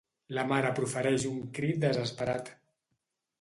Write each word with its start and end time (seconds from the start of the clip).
La 0.35 0.45
mare 0.51 0.71
profereix 0.79 1.25
un 1.33 1.37
crit 1.59 1.79
desesperat. 1.85 2.51